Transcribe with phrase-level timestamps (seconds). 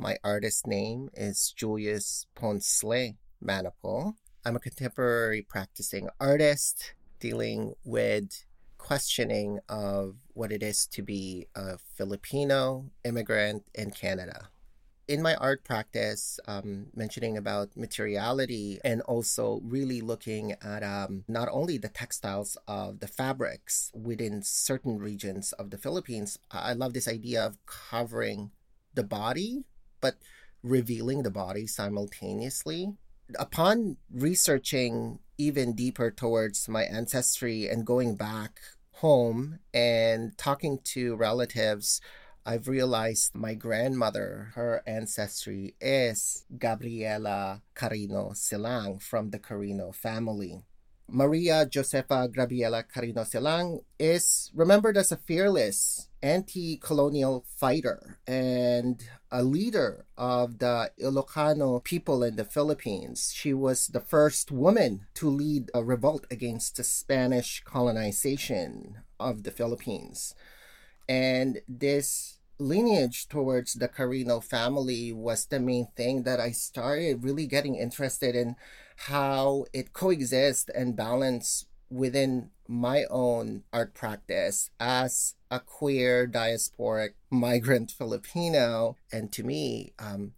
[0.00, 2.82] My artist name is Julius Ponce
[3.44, 4.14] Manapul.
[4.46, 8.46] I'm a contemporary practicing artist dealing with
[8.78, 14.48] questioning of what it is to be a Filipino immigrant in Canada.
[15.06, 21.50] In my art practice, um, mentioning about materiality and also really looking at um, not
[21.52, 27.06] only the textiles of the fabrics within certain regions of the Philippines, I love this
[27.06, 28.52] idea of covering
[28.94, 29.64] the body,
[30.00, 30.16] but
[30.62, 32.94] revealing the body simultaneously.
[33.38, 38.60] Upon researching even deeper towards my ancestry and going back
[39.00, 42.00] home and talking to relatives,
[42.44, 50.62] I've realized my grandmother, her ancestry is Gabriela Carino Silang from the Carino family.
[51.08, 59.42] Maria Josefa Gabriela Carino Silang is remembered as a fearless anti colonial fighter and a
[59.42, 63.32] leader of the Ilocano people in the Philippines.
[63.34, 69.50] She was the first woman to lead a revolt against the Spanish colonization of the
[69.50, 70.34] Philippines.
[71.08, 77.46] And this lineage towards the Carino family was the main thing that I started really
[77.46, 78.56] getting interested in
[79.08, 87.90] how it coexists and balance within my own art practice as a queer diasporic migrant
[87.98, 88.96] Filipino.
[89.12, 90.34] And to me, um,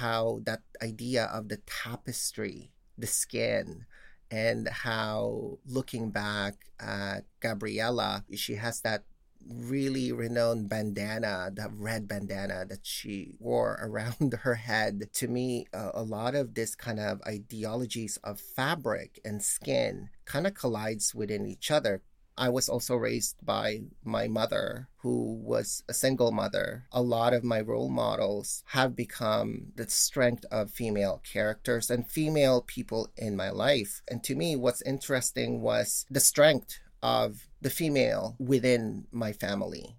[0.00, 3.86] how that idea of the tapestry, the skin,
[4.32, 9.04] and how looking back at Gabriela, she has that
[9.48, 15.12] really renowned bandana, the red bandana that she wore around her head.
[15.14, 20.46] To me, uh, a lot of this kind of ideologies of fabric and skin kind
[20.46, 22.02] of collides within each other.
[22.38, 26.84] I was also raised by my mother, who was a single mother.
[26.92, 32.60] A lot of my role models have become the strength of female characters and female
[32.60, 34.02] people in my life.
[34.08, 39.94] And to me, what's interesting was the strength of the female within my family.